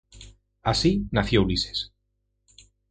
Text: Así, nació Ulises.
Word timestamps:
Así, 0.63 1.07
nació 1.11 1.43
Ulises. 1.43 1.93